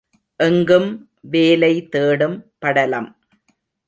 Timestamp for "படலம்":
2.59-3.09